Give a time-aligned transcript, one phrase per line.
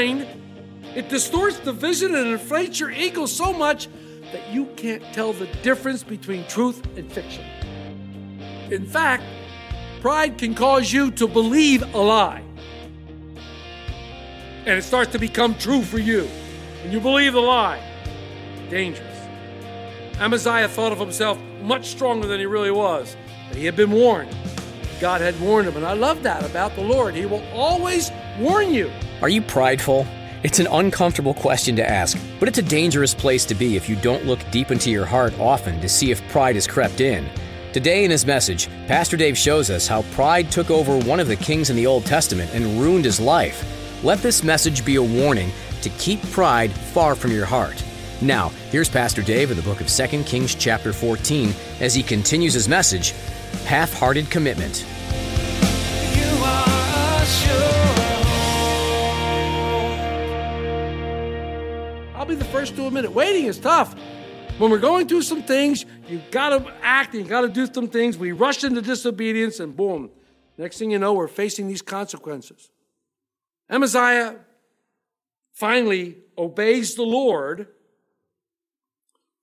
[0.00, 0.26] Mind.
[0.94, 3.88] It distorts the vision and inflates your ego so much
[4.32, 7.44] that you can't tell the difference between truth and fiction.
[8.70, 9.22] In fact,
[10.00, 12.42] pride can cause you to believe a lie.
[14.66, 16.28] And it starts to become true for you.
[16.82, 17.82] And you believe the lie.
[18.68, 19.06] Dangerous.
[20.18, 23.16] Amaziah thought of himself much stronger than he really was.
[23.48, 24.34] But he had been warned.
[25.00, 25.76] God had warned him.
[25.76, 27.14] And I love that about the Lord.
[27.14, 28.90] He will always warn you.
[29.22, 30.06] Are you prideful?
[30.42, 33.96] It's an uncomfortable question to ask, but it's a dangerous place to be if you
[33.96, 37.28] don't look deep into your heart often to see if pride has crept in.
[37.74, 41.36] Today, in his message, Pastor Dave shows us how pride took over one of the
[41.36, 43.62] kings in the Old Testament and ruined his life.
[44.02, 45.50] Let this message be a warning
[45.82, 47.84] to keep pride far from your heart.
[48.22, 52.54] Now, here's Pastor Dave in the book of 2 Kings, chapter 14, as he continues
[52.54, 53.12] his message
[53.66, 54.86] Half Hearted Commitment.
[62.20, 63.14] I'll be the first to admit it.
[63.14, 63.94] Waiting is tough.
[64.58, 68.18] When we're going through some things, you gotta act and you gotta do some things.
[68.18, 70.10] We rush into disobedience and boom.
[70.58, 72.70] Next thing you know, we're facing these consequences.
[73.70, 74.36] Amaziah
[75.54, 77.68] finally obeys the Lord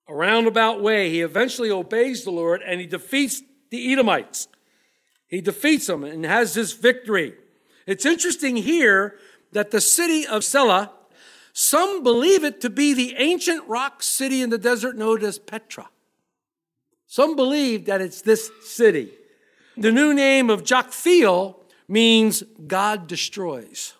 [0.07, 1.09] a roundabout way.
[1.09, 4.49] He eventually obeys the Lord and he defeats the Edomites.
[5.25, 7.33] He defeats them and has this victory.
[7.87, 9.17] It's interesting here
[9.51, 10.91] that the city of Selah,
[11.59, 15.89] some believe it to be the ancient rock city in the desert known as Petra.
[17.07, 19.09] Some believe that it's this city.
[19.75, 21.55] The new name of Joktheel
[21.87, 23.95] means God destroys.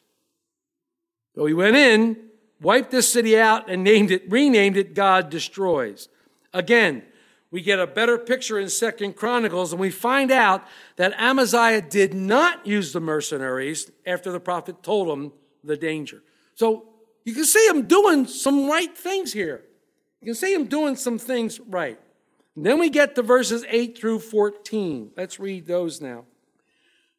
[1.33, 2.17] So he went in,
[2.61, 6.09] wiped this city out, and named it, renamed it God Destroys.
[6.53, 7.01] Again,
[7.49, 10.63] we get a better picture in Second Chronicles, and we find out
[10.97, 15.31] that Amaziah did not use the mercenaries after the prophet told him
[15.63, 16.21] the danger.
[16.53, 16.89] So
[17.27, 19.61] you can see him doing some right things here.
[20.21, 21.99] You can see him doing some things right.
[22.55, 25.11] And then we get to verses 8 through 14.
[25.17, 26.23] Let's read those now.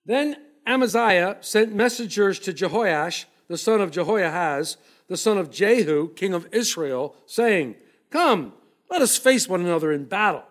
[0.06, 6.32] Then Amaziah sent messengers to Jehoash, the son of Jehoahaz, the son of Jehu, king
[6.32, 7.74] of Israel, saying,
[8.08, 8.54] Come,
[8.90, 10.44] let us face one another in battle.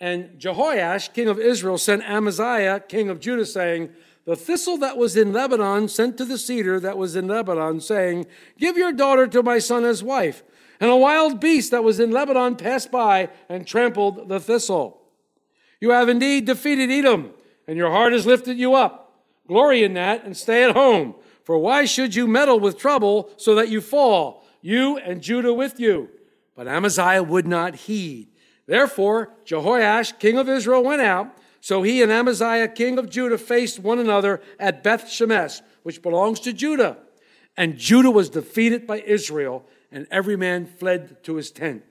[0.00, 3.90] And Jehoash, king of Israel, sent Amaziah, king of Judah, saying,
[4.24, 8.26] The thistle that was in Lebanon sent to the cedar that was in Lebanon, saying,
[8.58, 10.44] Give your daughter to my son as wife.
[10.80, 15.02] And a wild beast that was in Lebanon passed by and trampled the thistle.
[15.80, 17.32] You have indeed defeated Edom,
[17.66, 19.02] and your heart has lifted you up.
[19.48, 21.16] Glory in that and stay at home.
[21.44, 25.80] For why should you meddle with trouble so that you fall, you and Judah with
[25.80, 26.08] you?
[26.54, 28.28] But Amaziah would not heed.
[28.66, 31.36] Therefore, Jehoash, king of Israel, went out.
[31.62, 36.40] So he and Amaziah, king of Judah, faced one another at Beth Shemesh, which belongs
[36.40, 36.98] to Judah.
[37.56, 41.84] And Judah was defeated by Israel, and every man fled to his tent.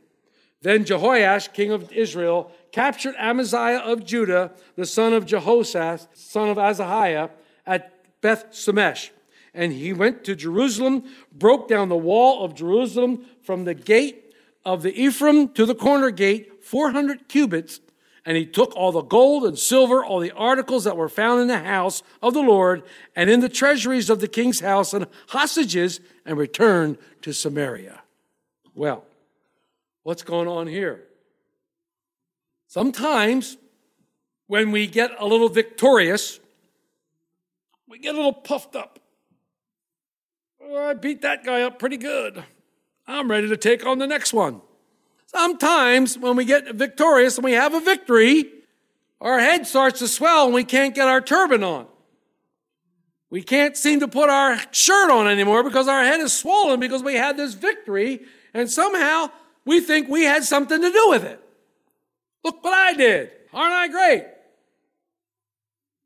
[0.62, 6.58] Then Jehoash, king of Israel, captured Amaziah of Judah, the son of Jehoshaphat, son of
[6.58, 7.30] Ahaziah,
[7.66, 9.12] at Beth Shemesh.
[9.54, 14.34] And he went to Jerusalem, broke down the wall of Jerusalem from the gate
[14.66, 17.80] of the Ephraim to the corner gate, 400 cubits.
[18.26, 21.48] And he took all the gold and silver, all the articles that were found in
[21.48, 22.84] the house of the Lord
[23.16, 28.02] and in the treasuries of the king's house and hostages and returned to Samaria.
[28.76, 29.06] Well,
[30.04, 31.04] what's going on here?
[32.68, 33.58] Sometimes
[34.48, 36.40] when we get a little victorious,
[37.88, 39.00] we get a little puffed up.
[40.64, 42.44] Oh, I beat that guy up pretty good.
[43.08, 44.62] I'm ready to take on the next one.
[45.34, 48.52] Sometimes when we get victorious and we have a victory,
[49.22, 51.88] our head starts to swell and we can't get our turban on.
[53.30, 57.02] We can't seem to put our shirt on anymore because our head is swollen because
[57.02, 58.24] we had this victory
[58.54, 59.32] and somehow
[59.64, 61.40] we think we had something to do with it.
[62.44, 63.32] Look what I did.
[63.54, 64.26] Aren't I great?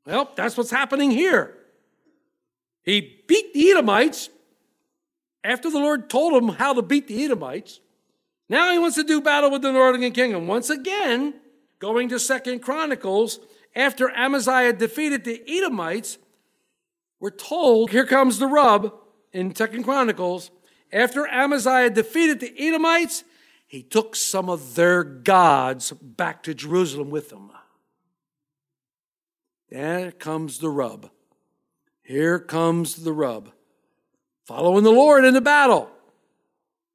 [0.06, 1.52] Well, that's what's happening here.
[2.84, 4.30] He beat the Edomites
[5.42, 7.80] after the Lord told him how to beat the Edomites.
[8.48, 10.46] Now he wants to do battle with the northern kingdom.
[10.46, 11.34] Once again,
[11.78, 13.38] Going to Second Chronicles,
[13.74, 16.18] after Amaziah defeated the Edomites,
[17.20, 18.94] we're told, here comes the rub
[19.32, 20.50] in Second Chronicles.
[20.92, 23.24] After Amaziah defeated the Edomites,
[23.66, 27.50] he took some of their gods back to Jerusalem with him.
[29.68, 31.10] There comes the rub.
[32.02, 33.50] Here comes the rub.
[34.46, 35.90] Following the Lord in the battle.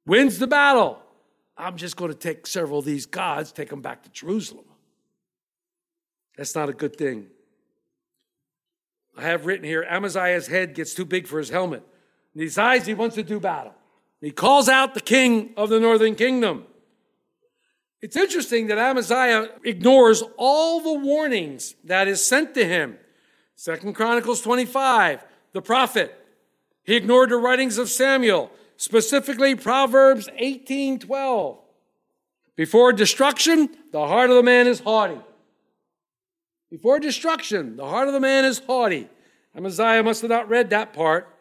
[0.06, 1.01] Wins the battle.
[1.62, 4.64] I'm just going to take several of these gods, take them back to Jerusalem.
[6.36, 7.28] That's not a good thing.
[9.16, 11.84] I have written here Amaziah's head gets too big for his helmet.
[12.34, 13.74] And he decides he wants to do battle.
[14.20, 16.66] He calls out the king of the northern kingdom.
[18.00, 22.98] It's interesting that Amaziah ignores all the warnings that is sent to him.
[23.54, 26.18] Second Chronicles 25, the prophet.
[26.82, 28.50] He ignored the writings of Samuel,
[28.82, 31.58] specifically Proverbs 18, 12.
[32.56, 35.20] Before destruction, the heart of the man is haughty.
[36.68, 39.08] Before destruction, the heart of the man is haughty.
[39.56, 41.32] Amaziah must have not read that part.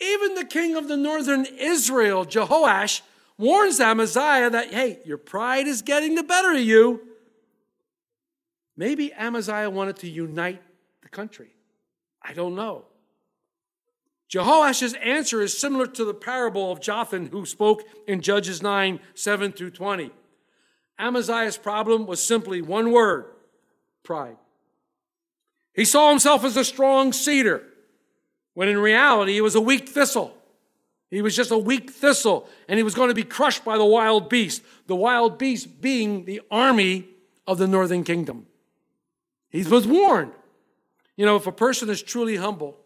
[0.00, 3.02] Even the king of the northern Israel, Jehoash,
[3.38, 7.00] warns Amaziah that, hey, your pride is getting the better of you.
[8.76, 10.60] Maybe Amaziah wanted to unite
[11.00, 11.54] the country.
[12.20, 12.86] I don't know.
[14.28, 19.52] Jehoash's answer is similar to the parable of Jotham, who spoke in Judges 9 7
[19.52, 20.10] through 20.
[20.98, 23.26] Amaziah's problem was simply one word
[24.02, 24.36] pride.
[25.74, 27.62] He saw himself as a strong cedar,
[28.54, 30.32] when in reality he was a weak thistle.
[31.10, 33.84] He was just a weak thistle, and he was going to be crushed by the
[33.84, 37.06] wild beast, the wild beast being the army
[37.46, 38.46] of the northern kingdom.
[39.50, 40.32] He was warned.
[41.16, 42.76] You know, if a person is truly humble,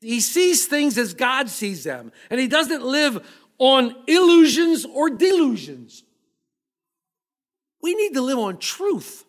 [0.00, 3.26] he sees things as God sees them, and he doesn't live
[3.58, 6.04] on illusions or delusions.
[7.82, 9.24] We need to live on truth.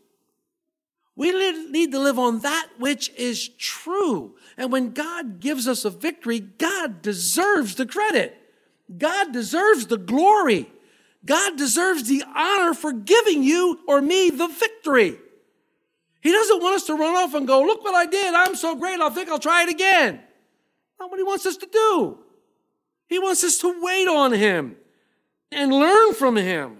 [1.15, 1.31] We
[1.69, 4.35] need to live on that which is true.
[4.57, 8.37] And when God gives us a victory, God deserves the credit.
[8.97, 10.71] God deserves the glory.
[11.25, 15.17] God deserves the honor for giving you or me the victory.
[16.21, 18.33] He doesn't want us to run off and go, look what I did.
[18.33, 18.99] I'm so great.
[18.99, 20.21] I think I'll try it again.
[21.01, 22.19] Not what he wants us to do.
[23.07, 24.75] He wants us to wait on him
[25.51, 26.77] and learn from him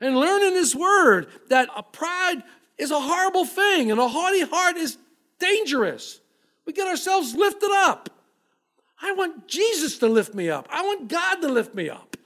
[0.00, 2.42] and learn in his word that a pride
[2.78, 4.96] is a horrible thing, and a haughty heart is
[5.38, 6.20] dangerous.
[6.64, 8.08] We get ourselves lifted up.
[9.02, 10.66] I want Jesus to lift me up.
[10.70, 12.16] I want God to lift me up.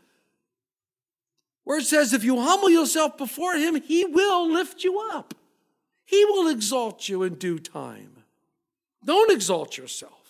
[1.64, 5.34] Where it says, if you humble yourself before Him, He will lift you up.
[6.04, 8.22] He will exalt you in due time.
[9.04, 10.23] Don't exalt yourself.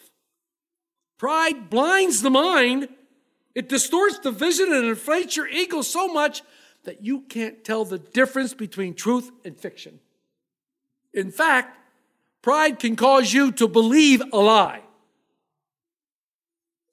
[1.18, 2.88] Pride blinds the mind,
[3.54, 6.42] it distorts the vision and inflates your ego so much
[6.84, 10.00] that you can't tell the difference between truth and fiction.
[11.12, 11.78] In fact,
[12.42, 14.82] pride can cause you to believe a lie.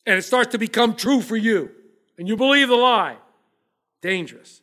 [0.05, 1.71] And it starts to become true for you.
[2.17, 3.17] And you believe the lie.
[4.01, 4.61] Dangerous.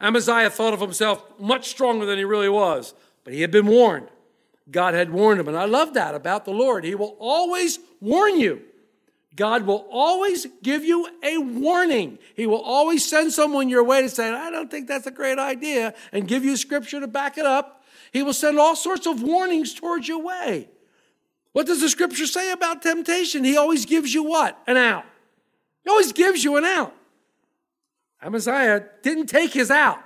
[0.00, 4.08] Amaziah thought of himself much stronger than he really was, but he had been warned.
[4.70, 5.48] God had warned him.
[5.48, 6.84] And I love that about the Lord.
[6.84, 8.62] He will always warn you.
[9.36, 12.18] God will always give you a warning.
[12.36, 15.38] He will always send someone your way to say, I don't think that's a great
[15.38, 17.82] idea, and give you scripture to back it up.
[18.12, 20.68] He will send all sorts of warnings towards your way.
[21.52, 23.42] What does the scripture say about temptation?
[23.42, 24.56] He always gives you what?
[24.68, 25.04] An out.
[25.82, 26.94] He always gives you an out.
[28.22, 29.98] Amaziah didn't take his out.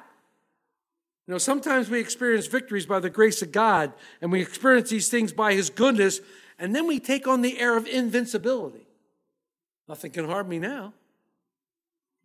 [1.29, 3.93] You know, sometimes we experience victories by the grace of God,
[4.23, 6.23] and we experience these things by his goodness,
[6.59, 8.87] and then we take on the air of invincibility.
[9.87, 10.95] Nothing can harm me now.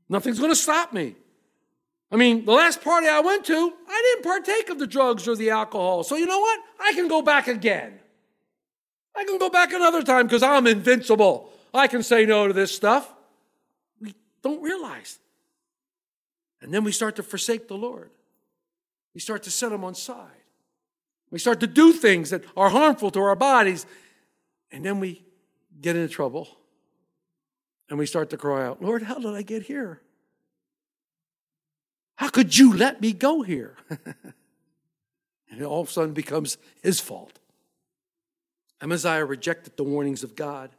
[0.07, 1.15] Nothing's going to stop me.
[2.13, 5.35] I mean, the last party I went to, I didn't partake of the drugs or
[5.35, 6.03] the alcohol.
[6.03, 6.61] So you know what?
[6.79, 7.99] I can go back again.
[9.13, 11.49] I can go back another time because I'm invincible.
[11.73, 13.13] I can say no to this stuff.
[13.99, 15.19] We don't realize.
[16.61, 18.09] And then we start to forsake the Lord.
[19.13, 20.29] We start to set them on side.
[21.29, 23.85] We start to do things that are harmful to our bodies.
[24.71, 25.23] And then we
[25.81, 26.47] get into trouble.
[27.89, 30.01] And we start to cry out, Lord, how did I get here?
[32.15, 33.75] How could you let me go here?
[33.89, 37.39] and it all of a sudden becomes his fault.
[38.81, 40.71] Amaziah rejected the warnings of God.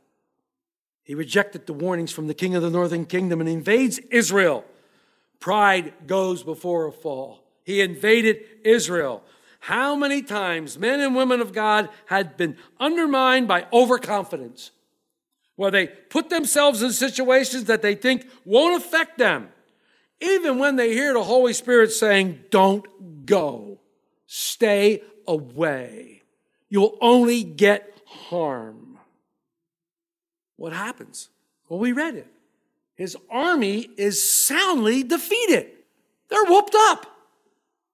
[1.03, 4.64] He rejected the warnings from the king of the northern kingdom and invades Israel.
[5.38, 7.44] Pride goes before a fall.
[7.64, 9.23] He invaded Israel.
[9.61, 14.71] How many times men and women of God had been undermined by overconfidence,
[15.56, 19.49] where they put themselves in situations that they think won't affect them
[20.21, 23.78] even when they hear the Holy Spirit saying, Don't go.
[24.26, 26.23] Stay away.
[26.68, 28.99] You'll only get harm.
[30.56, 31.28] What happens?
[31.68, 32.26] Well, we read it.
[32.94, 35.68] His army is soundly defeated.
[36.28, 37.06] They're whooped up.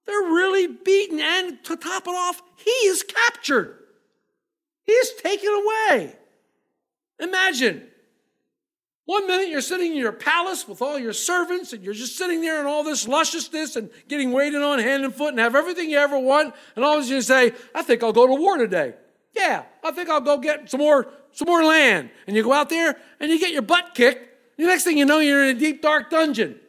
[0.06, 1.20] They're really beaten.
[1.20, 3.76] And to top it off, he is captured.
[4.84, 6.16] He is taken away.
[7.20, 7.86] Imagine
[9.10, 12.40] one minute you're sitting in your palace with all your servants and you're just sitting
[12.42, 15.90] there in all this lusciousness and getting waited on hand and foot and have everything
[15.90, 16.54] you ever want.
[16.76, 18.94] And all of a sudden you say, I think I'll go to war today.
[19.36, 22.10] Yeah, I think I'll go get some more, some more land.
[22.28, 24.28] And you go out there and you get your butt kicked.
[24.56, 26.60] The next thing you know, you're in a deep, dark dungeon.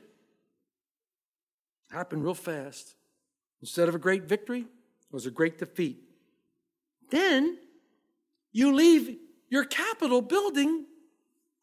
[1.92, 2.96] Happened real fast.
[3.62, 6.02] Instead of a great victory, it was a great defeat.
[7.10, 7.58] Then
[8.52, 9.18] you leave
[9.50, 10.86] your Capitol building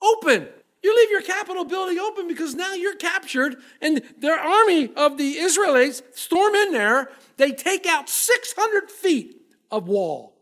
[0.00, 0.48] open.
[0.82, 5.38] You leave your Capitol building open because now you're captured, and their army of the
[5.38, 7.10] Israelites storm in there.
[7.36, 9.40] They take out 600 feet
[9.70, 10.34] of wall.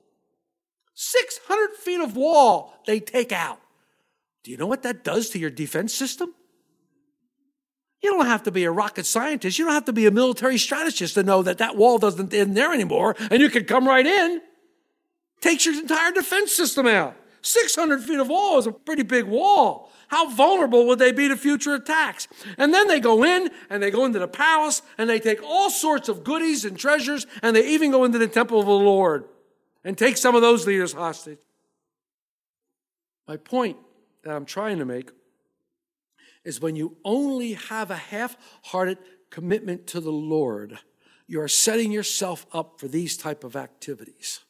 [0.95, 3.61] 600 feet of wall they take out.
[4.43, 6.35] Do you know what that does to your defense system?
[8.07, 9.59] You don't have to be a rocket scientist.
[9.59, 12.57] You don't have to be a military strategist to know that that wall doesn't end
[12.57, 14.41] there anymore and you can come right in.
[15.41, 17.17] Takes your entire defense system out.
[17.43, 19.91] 600 feet of wall is a pretty big wall.
[20.07, 22.29] How vulnerable would they be to future attacks?
[22.57, 25.69] And then they go in and they go into the palace and they take all
[25.69, 29.25] sorts of goodies and treasures and they even go into the temple of the Lord
[29.83, 31.41] and take some of those leaders hostage.
[33.27, 33.79] My point
[34.23, 35.11] that I'm trying to make
[36.47, 38.37] is when you only have a half
[38.67, 38.99] hearted
[39.31, 40.79] commitment to the Lord,
[41.27, 44.41] you are setting yourself up for these type of activities.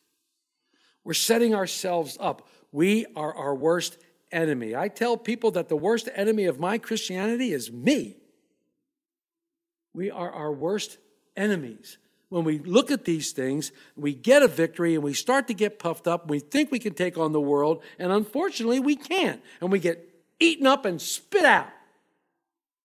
[1.03, 2.49] We're setting ourselves up.
[2.71, 3.97] We are our worst
[4.31, 4.77] enemy.
[4.77, 8.17] I tell people that the worst enemy of my Christianity is me.
[9.95, 10.99] We are our worst
[11.35, 11.97] enemies.
[12.29, 15.79] When we look at these things, we get a victory and we start to get
[15.79, 16.29] puffed up.
[16.29, 19.41] We think we can take on the world, and unfortunately, we can't.
[19.61, 20.07] And we get
[20.39, 21.69] eaten up and spit out.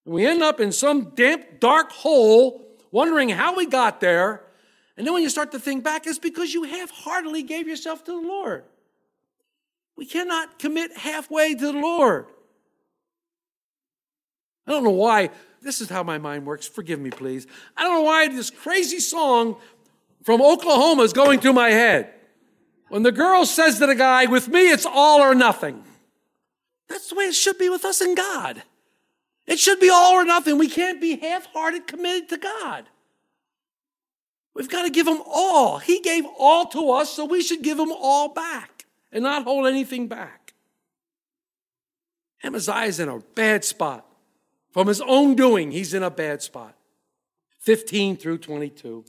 [0.05, 4.43] And we end up in some damp, dark hole, wondering how we got there.
[4.97, 8.03] And then when you start to think back, it's because you half heartedly gave yourself
[8.05, 8.63] to the Lord.
[9.95, 12.25] We cannot commit halfway to the Lord.
[14.67, 15.29] I don't know why.
[15.61, 16.67] This is how my mind works.
[16.67, 17.45] Forgive me, please.
[17.77, 19.57] I don't know why this crazy song
[20.23, 22.13] from Oklahoma is going through my head.
[22.89, 25.83] When the girl says to the guy, with me, it's all or nothing.
[26.89, 28.63] That's the way it should be with us and God.
[29.47, 30.57] It should be all or nothing.
[30.57, 32.85] We can't be half hearted committed to God.
[34.53, 35.79] We've got to give Him all.
[35.79, 39.67] He gave all to us, so we should give Him all back and not hold
[39.67, 40.53] anything back.
[42.43, 44.05] Amaziah's in a bad spot.
[44.71, 46.75] From his own doing, he's in a bad spot.
[47.59, 49.05] 15 through 22.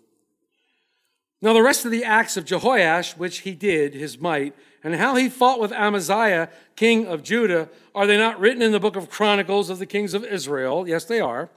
[1.42, 5.16] Now, the rest of the acts of Jehoash, which he did, his might, and how
[5.16, 9.10] he fought with Amaziah, king of Judah, are they not written in the book of
[9.10, 10.88] Chronicles of the kings of Israel?
[10.88, 11.50] Yes, they are.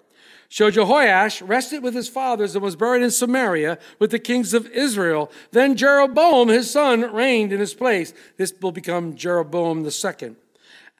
[0.49, 4.67] So Jehoash rested with his fathers and was buried in Samaria with the kings of
[4.71, 5.31] Israel.
[5.51, 8.11] Then Jeroboam, his son, reigned in his place.
[8.37, 10.35] This will become Jeroboam the second.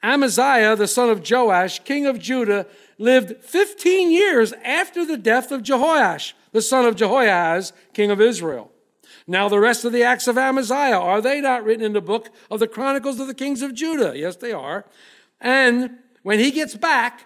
[0.00, 2.66] Amaziah, the son of Joash, king of Judah,
[2.98, 8.70] lived 15 years after the death of Jehoash, the son of Jehoahaz, king of Israel.
[9.26, 12.30] Now, the rest of the acts of Amaziah, are they not written in the book
[12.50, 14.16] of the Chronicles of the Kings of Judah?
[14.16, 14.84] Yes, they are.
[15.40, 17.24] And when he gets back,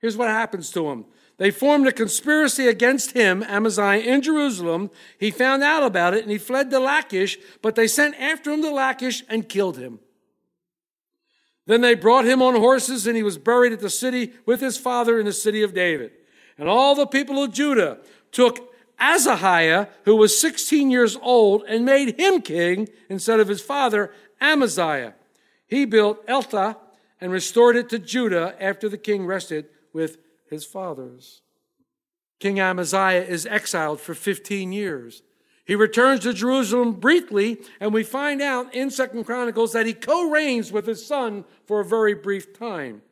[0.00, 1.06] here's what happens to him.
[1.38, 4.90] They formed a conspiracy against him, Amaziah, in Jerusalem.
[5.18, 8.60] He found out about it and he fled to Lachish, but they sent after him
[8.60, 10.00] to Lachish and killed him.
[11.66, 14.76] Then they brought him on horses and he was buried at the city with his
[14.76, 16.12] father in the city of David.
[16.58, 18.00] And all the people of Judah
[18.32, 18.69] took
[19.00, 25.14] Azariah, who was 16 years old, and made him king instead of his father, Amaziah.
[25.66, 26.76] He built Elatah
[27.20, 31.42] and restored it to Judah after the king rested with his fathers.
[32.38, 35.22] King Amaziah is exiled for 15 years.
[35.64, 40.72] He returns to Jerusalem briefly, and we find out in Second Chronicles that he co-reigns
[40.72, 43.02] with his son for a very brief time.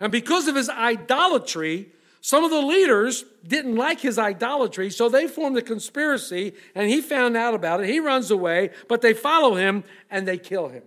[0.00, 1.92] And because of his idolatry,
[2.28, 7.00] some of the leaders didn't like his idolatry, so they formed a conspiracy, and he
[7.00, 7.88] found out about it.
[7.88, 10.82] He runs away, but they follow him and they kill him.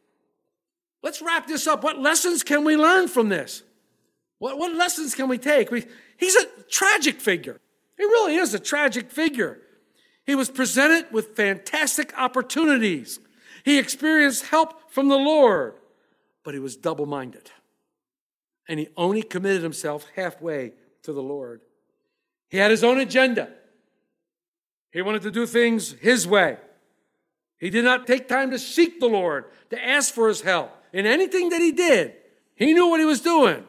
[1.01, 1.83] Let's wrap this up.
[1.83, 3.63] What lessons can we learn from this?
[4.37, 5.71] What, what lessons can we take?
[5.71, 7.59] We, he's a tragic figure.
[7.97, 9.61] He really is a tragic figure.
[10.27, 13.19] He was presented with fantastic opportunities.
[13.65, 15.73] He experienced help from the Lord,
[16.43, 17.49] but he was double minded.
[18.69, 21.61] And he only committed himself halfway to the Lord.
[22.49, 23.49] He had his own agenda.
[24.91, 26.57] He wanted to do things his way.
[27.57, 30.71] He did not take time to seek the Lord, to ask for his help.
[30.91, 32.13] In anything that he did,
[32.55, 33.63] he knew what he was doing.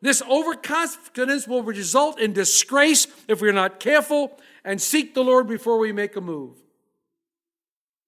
[0.00, 5.78] This overconfidence will result in disgrace if we're not careful and seek the Lord before
[5.78, 6.58] we make a move.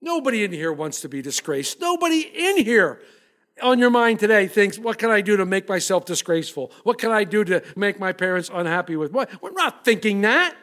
[0.02, 1.80] Nobody in here wants to be disgraced.
[1.80, 3.00] Nobody in here
[3.62, 6.72] on your mind today thinks, what can I do to make myself disgraceful?
[6.82, 9.12] What can I do to make my parents unhappy with?
[9.12, 9.42] What?
[9.42, 10.54] We're not thinking that.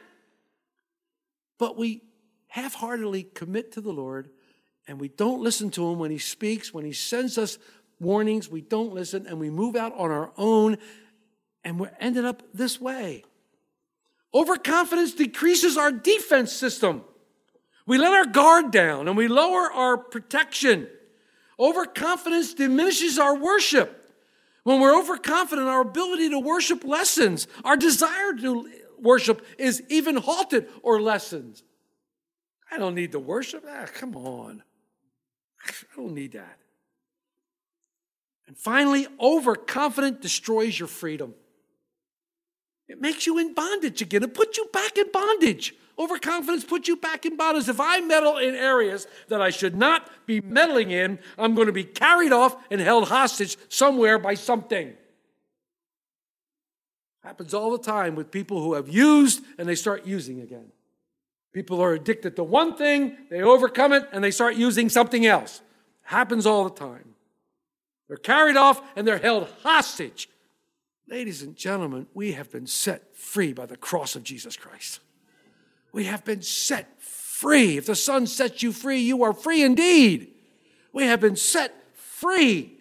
[1.58, 2.02] But we
[2.48, 4.30] half heartedly commit to the Lord
[4.88, 7.58] and we don't listen to him when he speaks, when he sends us
[8.00, 10.78] warnings, we don't listen and we move out on our own
[11.64, 13.24] and we're ended up this way.
[14.34, 17.04] Overconfidence decreases our defense system.
[17.86, 20.88] We let our guard down and we lower our protection.
[21.60, 24.00] Overconfidence diminishes our worship.
[24.64, 27.48] When we're overconfident, our ability to worship lessens.
[27.64, 31.64] Our desire to worship is even halted or lessens.
[32.72, 33.66] I don't need to worship.
[33.68, 34.64] Ah, come on.
[35.68, 36.58] I don't need that.
[38.48, 41.34] And finally, overconfident destroys your freedom.
[42.88, 44.24] It makes you in bondage again.
[44.24, 45.74] It puts you back in bondage.
[45.98, 47.70] Overconfidence puts you back in bondage.
[47.70, 51.74] If I meddle in areas that I should not be meddling in, I'm going to
[51.74, 54.94] be carried off and held hostage somewhere by something.
[57.24, 60.72] Happens all the time with people who have used and they start using again.
[61.54, 65.62] People are addicted to one thing, they overcome it, and they start using something else.
[66.02, 67.14] Happens all the time.
[68.08, 70.28] They're carried off and they're held hostage.
[71.08, 75.00] Ladies and gentlemen, we have been set free by the cross of Jesus Christ.
[75.94, 77.78] We have been set free.
[77.78, 80.34] If the Son sets you free, you are free indeed.
[80.92, 82.78] We have been set free.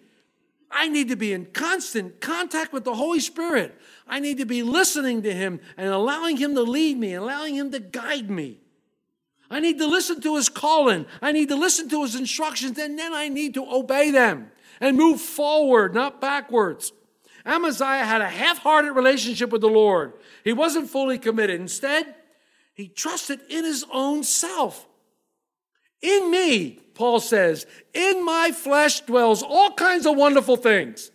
[0.69, 3.79] I need to be in constant contact with the Holy Spirit.
[4.07, 7.71] I need to be listening to Him and allowing Him to lead me, allowing Him
[7.71, 8.57] to guide me.
[9.51, 11.05] I need to listen to His calling.
[11.21, 14.49] I need to listen to His instructions, and then I need to obey them
[14.81, 16.91] and move forward, not backwards.
[17.45, 20.13] Amaziah had a half hearted relationship with the Lord.
[20.43, 21.59] He wasn't fully committed.
[21.59, 22.15] Instead,
[22.73, 24.87] he trusted in his own self.
[26.01, 31.11] In me, Paul says, in my flesh dwells all kinds of wonderful things.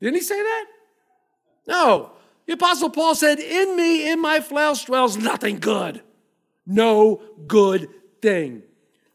[0.00, 0.64] Didn't he say that?
[1.66, 2.12] No.
[2.46, 6.02] The Apostle Paul said, In me, in my flesh dwells nothing good.
[6.66, 7.88] No good
[8.22, 8.62] thing.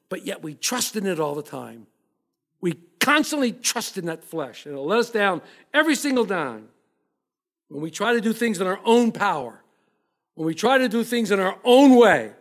[0.09, 1.87] But yet we trust in it all the time.
[2.59, 5.41] We constantly trust in that flesh, and it'll let us down
[5.73, 6.69] every single time.
[7.69, 9.60] When we try to do things in our own power,
[10.41, 12.31] when we try to do things in our own way,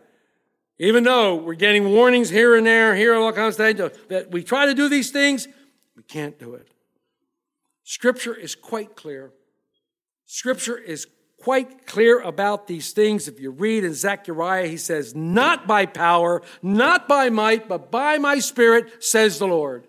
[0.78, 4.42] even though we're getting warnings here and there, here all kinds of things, that we
[4.42, 5.46] try to do these things,
[5.94, 6.66] we can't do it.
[7.84, 9.32] Scripture is quite clear.
[10.24, 11.08] Scripture is
[11.42, 13.28] quite clear about these things.
[13.28, 18.16] If you read in Zechariah, he says, Not by power, not by might, but by
[18.16, 19.86] my spirit, says the Lord.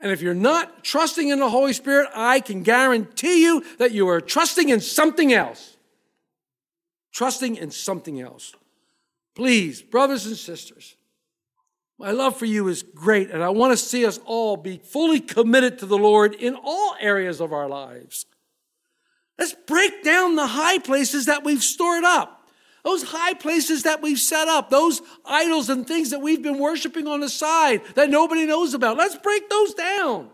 [0.00, 4.08] And if you're not trusting in the Holy Spirit, I can guarantee you that you
[4.08, 5.73] are trusting in something else.
[7.14, 8.54] Trusting in something else.
[9.36, 10.96] Please, brothers and sisters,
[11.96, 15.20] my love for you is great, and I want to see us all be fully
[15.20, 18.26] committed to the Lord in all areas of our lives.
[19.38, 22.48] Let's break down the high places that we've stored up.
[22.82, 27.06] Those high places that we've set up, those idols and things that we've been worshiping
[27.06, 28.96] on the side that nobody knows about.
[28.96, 30.30] Let's break those down.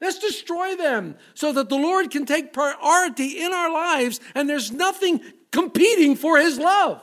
[0.00, 4.72] Let's destroy them so that the Lord can take priority in our lives and there's
[4.72, 5.20] nothing
[5.52, 7.00] competing for His love.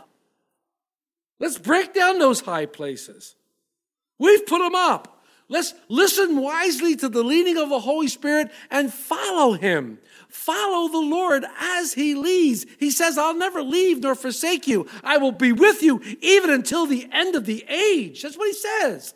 [1.40, 3.36] Let's break down those high places.
[4.20, 5.24] We've put them up.
[5.50, 10.00] Let's listen wisely to the leading of the Holy Spirit and follow Him.
[10.28, 12.66] Follow the Lord as He leads.
[12.80, 14.88] He says, I'll never leave nor forsake you.
[15.04, 18.24] I will be with you even until the end of the age.
[18.24, 19.14] That's what He says.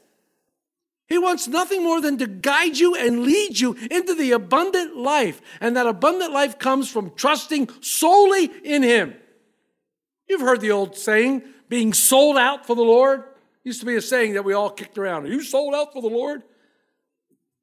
[1.12, 5.41] He wants nothing more than to guide you and lead you into the abundant life.
[5.60, 9.13] And that abundant life comes from trusting solely in Him.
[10.30, 13.26] You've heard the old saying, being sold out for the Lord.
[13.65, 15.26] Used to be a saying that we all kicked around.
[15.26, 16.43] Are you sold out for the Lord?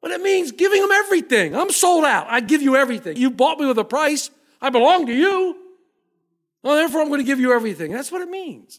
[0.02, 1.56] But it means giving him everything.
[1.56, 2.26] I'm sold out.
[2.28, 3.16] I give you everything.
[3.16, 4.30] You bought me with a price.
[4.60, 5.56] I belong to you.
[6.62, 7.92] Well, therefore, I'm going to give you everything.
[7.92, 8.78] That's what it means.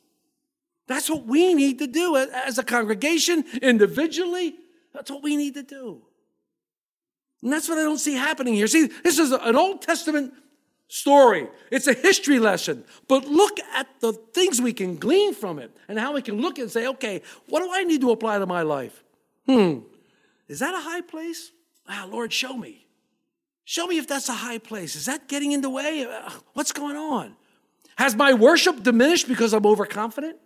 [0.89, 4.55] That's what we need to do as a congregation, individually.
[4.91, 6.01] That's what we need to do.
[7.43, 8.65] And that's what I don't see happening here.
[8.65, 10.33] See, this is an Old Testament
[10.87, 11.47] story.
[11.69, 12.83] It's a history lesson.
[13.07, 16.57] But look at the things we can glean from it and how we can look
[16.57, 19.03] and say, okay, what do I need to apply to my life?
[19.45, 19.81] Hmm,
[20.47, 21.51] is that a high place?
[21.87, 22.87] Ah, Lord, show me.
[23.63, 24.95] Show me if that's a high place.
[24.95, 26.03] Is that getting in the way?
[26.05, 27.35] Uh, What's going on?
[27.95, 30.37] Has my worship diminished because I'm overconfident?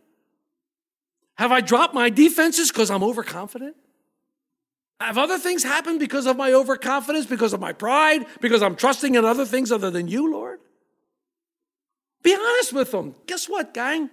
[1.36, 3.76] Have I dropped my defenses because I'm overconfident?
[5.00, 9.15] Have other things happened because of my overconfidence, because of my pride, because I'm trusting
[9.15, 10.60] in other things other than you, Lord?
[12.22, 13.15] Be honest with him.
[13.28, 14.10] Guess what, gang?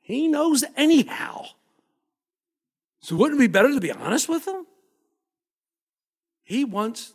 [0.00, 1.46] He knows anyhow.
[3.00, 4.64] So wouldn't it be better to be honest with him?
[6.44, 7.12] He wants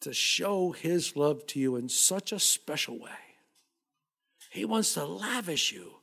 [0.00, 3.10] to show his love to you in such a special way.
[4.50, 5.94] He wants to lavish you.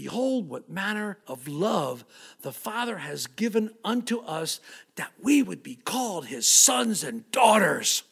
[0.00, 2.04] Behold, what manner of love
[2.42, 4.60] the Father has given unto us
[4.94, 8.04] that we would be called his sons and daughters.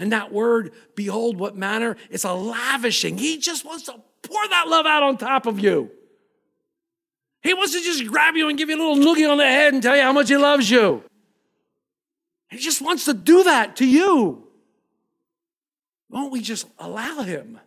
[0.00, 3.16] And that word, behold, what manner, it's a lavishing.
[3.16, 5.92] He just wants to pour that love out on top of you.
[7.44, 9.72] He wants to just grab you and give you a little noogie on the head
[9.72, 11.04] and tell you how much he loves you.
[12.48, 14.48] He just wants to do that to you.
[16.08, 17.60] Won't we just allow him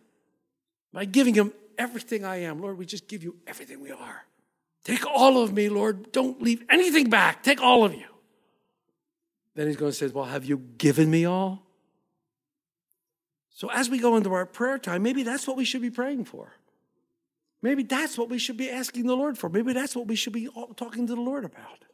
[0.92, 2.60] by giving him everything I am?
[2.60, 4.24] Lord, we just give you everything we are.
[4.84, 6.12] Take all of me, Lord.
[6.12, 7.42] Don't leave anything back.
[7.42, 8.06] Take all of you.
[9.54, 11.62] Then he's going to say, Well, have you given me all?
[13.50, 16.24] So as we go into our prayer time, maybe that's what we should be praying
[16.24, 16.52] for.
[17.62, 19.48] Maybe that's what we should be asking the Lord for.
[19.48, 21.84] Maybe that's what we should be talking to the Lord about.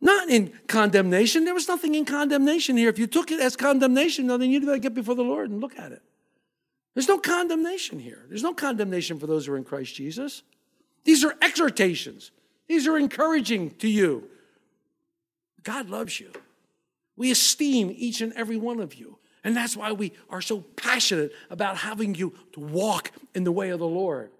[0.00, 1.44] Not in condemnation.
[1.44, 2.90] There was nothing in condemnation here.
[2.90, 5.78] If you took it as condemnation, then you'd better get before the Lord and look
[5.78, 6.02] at it.
[6.94, 8.24] There's no condemnation here.
[8.28, 10.42] There's no condemnation for those who are in Christ Jesus.
[11.04, 12.30] These are exhortations.
[12.68, 14.28] These are encouraging to you.
[15.64, 16.30] God loves you.
[17.16, 19.18] We esteem each and every one of you.
[19.42, 23.70] And that's why we are so passionate about having you to walk in the way
[23.70, 24.30] of the Lord,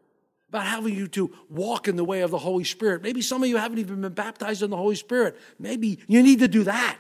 [0.49, 3.03] about having you to walk in the way of the Holy Spirit.
[3.03, 5.37] Maybe some of you haven't even been baptized in the Holy Spirit.
[5.59, 6.97] Maybe you need to do that,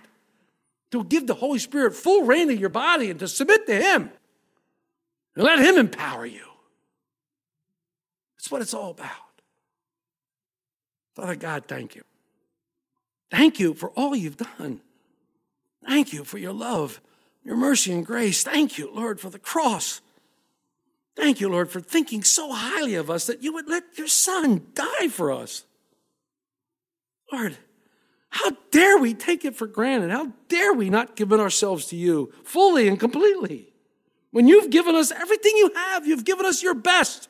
[0.90, 4.10] to give the Holy Spirit full reign of your body and to submit to Him
[5.34, 6.46] and let Him empower you.
[8.36, 9.10] That's what it's all about.
[11.14, 12.02] Father God, thank you.
[13.30, 14.80] Thank you for all you've done.
[15.86, 17.00] Thank you for your love
[17.44, 18.42] your mercy and grace.
[18.42, 20.00] Thank you, Lord, for the cross.
[21.14, 24.66] Thank you, Lord, for thinking so highly of us that you would let your son
[24.74, 25.64] die for us.
[27.30, 27.56] Lord,
[28.30, 30.10] how dare we take it for granted?
[30.10, 33.73] How dare we not give ourselves to you fully and completely?
[34.34, 37.28] When you've given us everything you have, you've given us your best.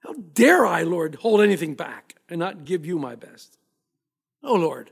[0.00, 3.56] How dare I, Lord, hold anything back and not give you my best?
[4.42, 4.90] Oh, Lord,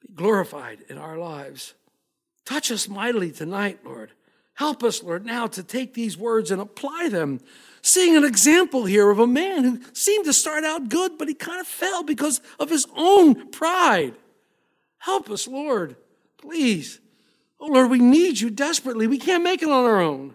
[0.00, 1.74] be glorified in our lives.
[2.44, 4.10] Touch us mightily tonight, Lord.
[4.54, 7.38] Help us, Lord, now to take these words and apply them.
[7.80, 11.34] Seeing an example here of a man who seemed to start out good, but he
[11.34, 14.14] kind of fell because of his own pride.
[14.98, 15.94] Help us, Lord,
[16.38, 16.98] please.
[17.64, 19.06] Oh, Lord, we need you desperately.
[19.06, 20.34] We can't make it on our own.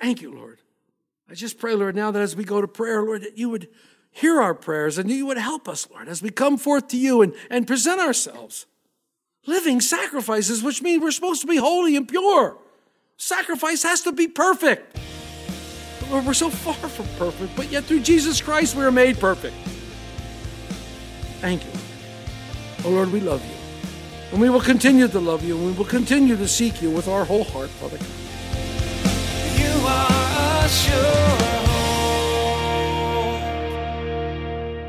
[0.00, 0.60] Thank you, Lord.
[1.28, 3.66] I just pray, Lord, now that as we go to prayer, Lord, that you would
[4.12, 7.20] hear our prayers and you would help us, Lord, as we come forth to you
[7.20, 8.66] and, and present ourselves
[9.44, 12.56] living sacrifices, which means we're supposed to be holy and pure.
[13.16, 14.96] Sacrifice has to be perfect.
[15.98, 19.18] But Lord, we're so far from perfect, but yet through Jesus Christ we are made
[19.18, 19.56] perfect.
[21.40, 21.72] Thank you.
[22.84, 23.53] Oh Lord, we love you.
[24.34, 27.06] And we will continue to love you, and we will continue to seek you with
[27.06, 28.08] our whole heart, Father God.
[29.56, 31.44] You are a sure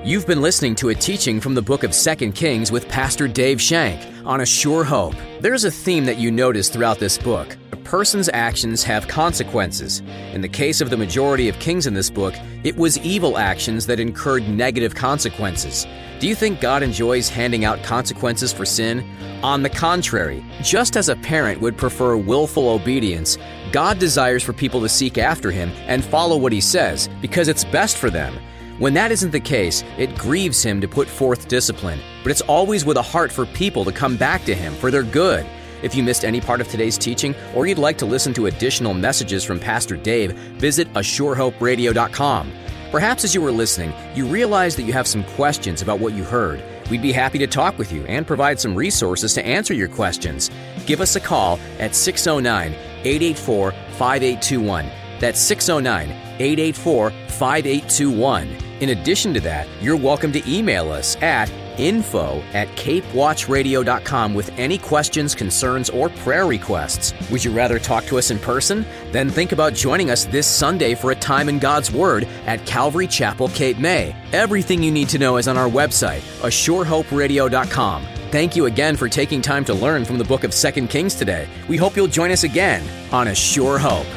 [0.03, 3.61] You've been listening to a teaching from the book of 2 Kings with Pastor Dave
[3.61, 5.15] Shank on A Sure Hope.
[5.39, 7.55] There's a theme that you notice throughout this book.
[7.71, 10.01] A person's actions have consequences.
[10.33, 12.33] In the case of the majority of kings in this book,
[12.63, 15.85] it was evil actions that incurred negative consequences.
[16.19, 19.05] Do you think God enjoys handing out consequences for sin?
[19.43, 23.37] On the contrary, just as a parent would prefer willful obedience,
[23.71, 27.65] God desires for people to seek after Him and follow what He says because it's
[27.65, 28.33] best for them.
[28.77, 32.83] When that isn't the case, it grieves him to put forth discipline, but it's always
[32.83, 35.45] with a heart for people to come back to him for their good.
[35.81, 38.93] If you missed any part of today's teaching, or you'd like to listen to additional
[38.93, 42.51] messages from Pastor Dave, visit ASureHopeRadio.com.
[42.91, 46.25] Perhaps as you were listening, you realized that you have some questions about what you
[46.25, 46.61] heard.
[46.89, 50.51] We'd be happy to talk with you and provide some resources to answer your questions.
[50.85, 55.04] Give us a call at 609 884 5821.
[55.19, 58.65] That's 609 884 5821.
[58.81, 64.77] In addition to that, you're welcome to email us at info at capewatchradio.com with any
[64.77, 67.13] questions, concerns, or prayer requests.
[67.29, 68.85] Would you rather talk to us in person?
[69.11, 73.07] Then think about joining us this Sunday for a time in God's Word at Calvary
[73.07, 74.15] Chapel, Cape May.
[74.33, 78.05] Everything you need to know is on our website, ASureHopeRadio.com.
[78.31, 81.47] Thank you again for taking time to learn from the book of 2 Kings today.
[81.69, 84.07] We hope you'll join us again on A Sure Hope.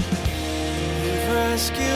[1.58, 1.87] Heard